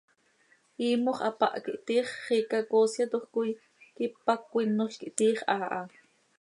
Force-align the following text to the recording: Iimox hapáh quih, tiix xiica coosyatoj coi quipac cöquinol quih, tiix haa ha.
Iimox 0.85 1.17
hapáh 1.23 1.55
quih, 1.63 1.81
tiix 1.87 2.07
xiica 2.25 2.57
coosyatoj 2.71 3.23
coi 3.33 3.51
quipac 3.95 4.41
cöquinol 4.51 4.89
quih, 4.99 5.13
tiix 5.17 5.37
haa 5.51 5.67
ha. 5.73 5.81